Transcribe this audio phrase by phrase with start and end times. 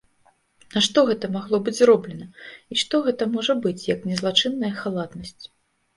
[0.75, 2.27] Нашто гэта магло быць зроблена,
[2.73, 5.43] і што гэта можа быць, як не злачынная халатнасць?